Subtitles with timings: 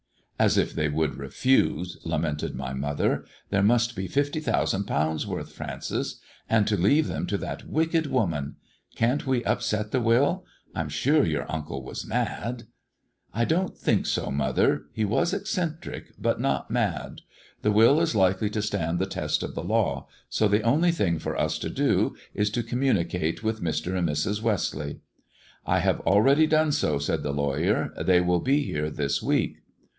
[0.41, 5.51] "As if they would refuse,'' lamented my mother." There must be fifty thousand pounds' worth,
[5.51, 8.55] Francis; and to leave them to that wicked woman!
[8.95, 12.63] Can't we upset the will 1 I'm sure your uncle was mad.""
[13.35, 17.21] I don't think so, mother: he was eccentric, but not mad.
[17.61, 21.19] The will is likely to stand the test of the law, so the only thing
[21.19, 23.95] for us to do is to communicate with Mr.
[23.95, 24.41] and Mrs.
[24.41, 24.95] Westleigh.""
[25.67, 29.57] I have already done so," said the lawyer;" they will be here this week."